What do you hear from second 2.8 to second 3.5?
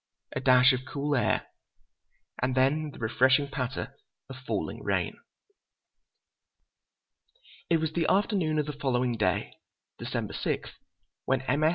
the refreshing